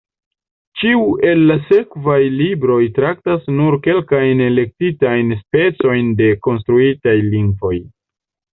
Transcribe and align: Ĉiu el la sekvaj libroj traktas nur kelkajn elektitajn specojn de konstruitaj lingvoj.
Ĉiu 0.83 1.01
el 1.31 1.43
la 1.49 1.57
sekvaj 1.65 2.15
libroj 2.37 2.79
traktas 2.95 3.45
nur 3.59 3.77
kelkajn 3.89 4.43
elektitajn 4.47 5.37
specojn 5.45 6.11
de 6.25 6.33
konstruitaj 6.49 7.17
lingvoj. 7.31 7.75